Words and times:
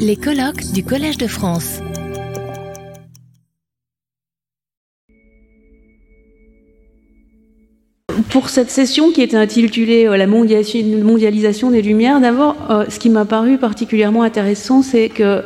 Les 0.00 0.16
colloques 0.16 0.72
du 0.72 0.82
Collège 0.82 1.18
de 1.18 1.28
France. 1.28 1.78
Pour 8.30 8.48
cette 8.48 8.70
session 8.70 9.12
qui 9.12 9.22
était 9.22 9.36
intitulée 9.36 10.06
euh, 10.06 10.16
La 10.16 10.26
mondialisation 10.26 11.70
des 11.70 11.80
Lumières, 11.80 12.20
d'abord, 12.20 12.56
euh, 12.70 12.86
ce 12.88 12.98
qui 12.98 13.08
m'a 13.08 13.24
paru 13.24 13.56
particulièrement 13.56 14.24
intéressant, 14.24 14.82
c'est 14.82 15.08
que 15.08 15.42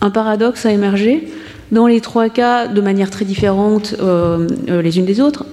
un 0.00 0.10
paradoxe 0.10 0.64
a 0.64 0.70
émergé 0.70 1.28
dans 1.72 1.88
les 1.88 2.00
trois 2.00 2.28
cas 2.28 2.68
de 2.68 2.80
manière 2.80 3.10
très 3.10 3.24
différente 3.24 3.96
euh, 4.00 4.46
les 4.68 4.98
unes 4.98 5.04
des 5.04 5.20
autres. 5.20 5.46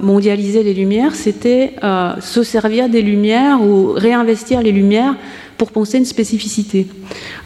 Mondialiser 0.00 0.62
les 0.62 0.74
lumières, 0.74 1.14
c'était 1.14 1.74
se 2.20 2.42
servir 2.42 2.88
des 2.88 3.02
lumières 3.02 3.60
ou 3.60 3.92
réinvestir 3.92 4.62
les 4.62 4.72
lumières 4.72 5.14
pour 5.58 5.72
penser 5.72 5.98
une 5.98 6.04
spécificité, 6.04 6.86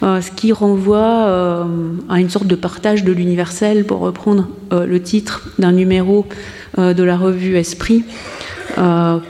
euh, 0.03 0.21
ce 0.21 0.31
qui 0.31 0.53
renvoie 0.53 1.25
euh, 1.27 1.65
à 2.09 2.19
une 2.19 2.29
sorte 2.29 2.45
de 2.45 2.55
partage 2.55 3.03
de 3.03 3.11
l'universel, 3.11 3.85
pour 3.85 3.99
reprendre 3.99 4.47
euh, 4.71 4.85
le 4.85 5.01
titre 5.01 5.49
d'un 5.57 5.71
numéro 5.73 6.25
de 6.75 7.03
la 7.03 7.17
revue 7.17 7.55
Esprit, 7.55 8.03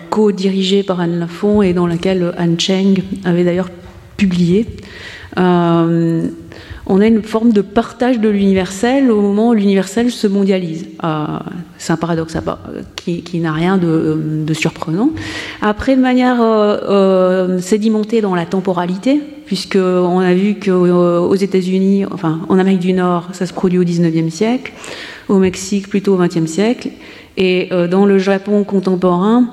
co-dirigé 0.09 0.81
par 0.81 1.01
Anne 1.01 1.19
Lafont 1.19 1.61
et 1.61 1.73
dans 1.73 1.87
laquelle 1.87 2.33
Anne 2.37 2.57
Cheng 2.57 3.03
avait 3.25 3.43
d'ailleurs 3.43 3.69
publié 4.15 4.65
on 6.85 6.99
a 6.99 7.07
une 7.07 7.21
forme 7.23 7.53
de 7.53 7.61
partage 7.61 8.19
de 8.19 8.29
l'universel 8.29 9.09
au 9.09 9.21
moment 9.21 9.49
où 9.49 9.53
l'universel 9.53 10.11
se 10.11 10.27
mondialise. 10.27 10.87
Euh, 11.03 11.25
c'est 11.77 11.93
un 11.93 11.97
paradoxe 11.97 12.35
qui, 12.95 13.39
n'a 13.39 13.53
rien 13.53 13.77
de, 13.77 14.53
surprenant. 14.53 15.11
Après, 15.61 15.95
de 15.95 16.01
manière 16.01 16.41
euh, 16.41 16.77
euh, 16.89 17.59
sédimentée 17.59 18.21
dans 18.21 18.35
la 18.35 18.45
temporalité, 18.45 19.21
puisqu'on 19.45 20.19
a 20.19 20.33
vu 20.33 20.55
qu'aux 20.59 21.35
États-Unis, 21.35 22.05
enfin 22.11 22.41
en 22.49 22.59
Amérique 22.59 22.81
du 22.81 22.93
Nord, 22.93 23.29
ça 23.31 23.45
se 23.45 23.53
produit 23.53 23.79
au 23.79 23.83
19e 23.83 24.29
siècle, 24.29 24.73
au 25.29 25.37
Mexique 25.37 25.89
plutôt 25.89 26.15
au 26.15 26.21
20e 26.21 26.47
siècle, 26.47 26.89
et 27.37 27.69
dans 27.89 28.05
le 28.05 28.19
Japon 28.19 28.63
contemporain, 28.63 29.47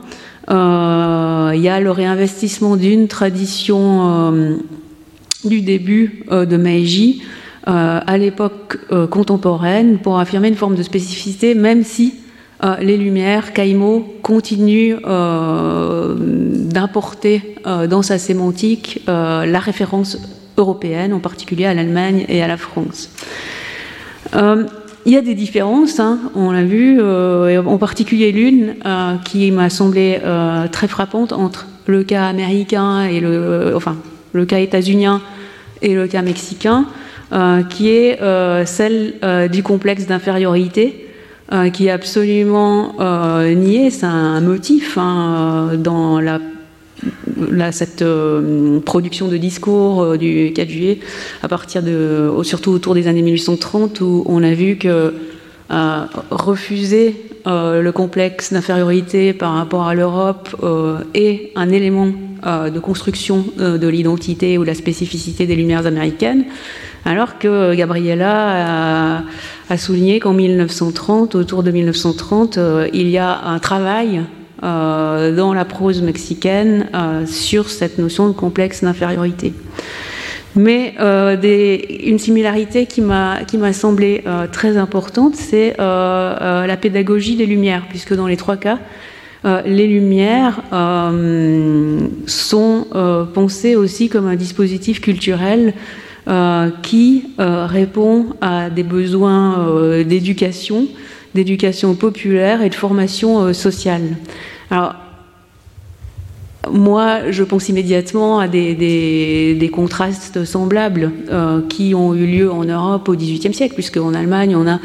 il 0.48 1.60
y 1.60 1.68
a 1.68 1.80
le 1.80 1.90
réinvestissement 1.90 2.76
d'une 2.76 3.08
tradition 3.08 4.58
du 5.44 5.60
début 5.60 6.24
euh, 6.30 6.44
de 6.46 6.56
Meiji 6.56 7.22
euh, 7.68 8.00
à 8.04 8.18
l'époque 8.18 8.78
euh, 8.90 9.06
contemporaine 9.06 9.98
pour 9.98 10.18
affirmer 10.18 10.48
une 10.48 10.56
forme 10.56 10.74
de 10.74 10.82
spécificité, 10.82 11.54
même 11.54 11.84
si 11.84 12.14
les 12.82 12.98
Lumières, 12.98 13.54
Caïmo, 13.54 14.06
continuent 14.22 14.98
d'importer 16.68 17.54
dans 17.88 18.02
sa 18.02 18.18
sémantique 18.18 19.00
la 19.06 19.58
référence 19.58 20.18
européenne, 20.58 21.14
en 21.14 21.20
particulier 21.20 21.64
à 21.64 21.72
l'Allemagne 21.72 22.26
et 22.28 22.42
à 22.42 22.48
la 22.48 22.58
France. 22.58 23.08
il 24.34 24.66
y 25.06 25.16
a 25.16 25.22
des 25.22 25.34
différences, 25.34 26.00
hein, 26.00 26.18
on 26.34 26.50
l'a 26.50 26.64
vu, 26.64 27.00
en 27.00 27.78
particulier 27.78 28.30
l'une 28.30 28.74
qui 29.24 29.50
m'a 29.52 29.70
semblé 29.70 30.20
très 30.70 30.86
frappante 30.86 31.32
entre 31.32 31.66
le 31.86 32.04
cas 32.04 32.26
américain 32.26 33.04
et 33.04 33.20
le, 33.20 33.72
enfin, 33.74 33.96
le 34.32 34.44
cas 34.44 34.58
états-unien 34.58 35.20
et 35.82 35.94
le 35.94 36.06
cas 36.06 36.22
mexicain, 36.22 36.86
euh, 37.32 37.62
qui 37.62 37.90
est 37.90 38.20
euh, 38.20 38.64
celle 38.66 39.14
euh, 39.22 39.48
du 39.48 39.62
complexe 39.62 40.06
d'infériorité, 40.06 41.06
qui 41.72 41.88
est 41.88 41.90
absolument 41.90 42.94
nié, 43.56 43.90
c'est 43.90 44.06
un 44.06 44.40
motif 44.40 44.96
hein, 44.96 45.70
dans 45.78 46.20
cette 47.72 48.04
production 48.84 49.26
de 49.26 49.36
discours 49.36 50.16
du 50.16 50.52
4 50.54 50.68
juillet, 50.68 51.00
surtout 52.44 52.70
autour 52.70 52.94
des 52.94 53.08
années 53.08 53.22
1830, 53.22 54.00
où 54.00 54.22
on 54.26 54.44
a 54.44 54.54
vu 54.54 54.76
que 54.76 55.12
refuser 56.30 57.16
le 57.46 57.90
complexe 57.90 58.52
d'infériorité 58.52 59.32
par 59.32 59.54
rapport 59.54 59.86
à 59.86 59.94
l'Europe 59.94 60.54
est 61.14 61.52
un 61.56 61.70
élément 61.70 62.12
euh, 62.46 62.70
de 62.70 62.80
construction 62.80 63.44
euh, 63.58 63.76
de 63.76 63.86
l'identité 63.86 64.56
ou 64.56 64.64
la 64.64 64.74
spécificité 64.74 65.46
des 65.46 65.56
Lumières 65.56 65.84
américaines, 65.84 66.44
alors 67.04 67.38
que 67.38 67.74
Gabriella 67.74 69.22
a, 69.68 69.76
souligné 69.76 70.20
qu'en 70.20 70.32
1930, 70.32 71.34
autour 71.34 71.62
de 71.62 71.70
1930, 71.70 72.56
euh, 72.56 72.88
il 72.94 73.10
y 73.10 73.18
a 73.18 73.42
un 73.44 73.58
travail 73.58 74.22
dans 74.62 75.54
la 75.54 75.64
prose 75.64 76.02
mexicaine 76.02 76.86
sur 77.24 77.70
cette 77.70 77.96
notion 77.98 78.28
de 78.28 78.34
complexe 78.34 78.84
d'infériorité. 78.84 79.54
Mais 80.56 80.94
une 82.04 82.18
similarité 82.18 82.86
qui 82.86 83.00
m'a 83.00 83.72
semblé 83.72 84.24
très 84.52 84.76
importante, 84.76 85.36
c'est 85.36 85.76
la 85.78 86.76
pédagogie 86.80 87.36
des 87.36 87.46
Lumières, 87.46 87.86
puisque 87.88 88.14
dans 88.14 88.26
les 88.26 88.36
trois 88.36 88.56
cas, 88.56 88.78
euh, 89.46 89.62
les 89.64 89.86
lumières 89.86 90.60
euh, 90.72 92.00
sont 92.26 92.86
euh, 92.94 93.24
pensées 93.24 93.74
aussi 93.74 94.10
comme 94.10 94.26
un 94.26 94.36
dispositif 94.36 95.00
culturel 95.00 95.74
qui 96.82 97.24
répond 97.38 98.26
à 98.40 98.70
des 98.70 98.84
besoins 98.84 99.66
d'éducation, 100.04 100.86
d'éducation 101.34 101.96
populaire 101.96 102.62
et 102.62 102.68
de 102.68 102.74
formation 102.74 103.52
sociale. 103.52 104.16
Alors, 104.70 104.94
moi, 106.70 107.30
je 107.30 107.42
pense 107.42 107.68
immédiatement 107.68 108.38
à 108.38 108.48
des, 108.48 109.70
contrastes 109.72 110.44
semblables 110.44 111.12
qui 111.68 111.94
ont 111.94 112.14
eu 112.14 112.26
lieu 112.26 112.52
en 112.52 112.64
Europe 112.64 113.08
au 113.08 113.14
XVIIIe 113.14 113.54
siècle, 113.54 113.74
puisque 113.74 113.96
en 113.96 114.12
Allemagne, 114.12 114.54
on 114.56 114.68
a 114.68 114.78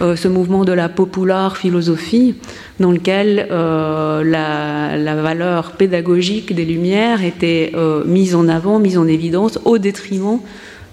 euh, 0.00 0.14
ce 0.14 0.28
mouvement 0.28 0.64
de 0.64 0.72
la 0.72 0.88
populaire 0.88 1.56
philosophie, 1.56 2.36
dans 2.78 2.92
lequel 2.92 3.48
euh, 3.50 4.22
la, 4.22 5.14
valeur 5.20 5.72
pédagogique 5.72 6.54
des 6.54 6.64
Lumières 6.64 7.24
était 7.24 7.72
euh, 7.74 8.04
mise 8.04 8.36
en 8.36 8.46
avant, 8.46 8.78
mise 8.78 8.96
en 8.96 9.08
évidence, 9.08 9.58
au 9.64 9.78
détriment 9.78 10.38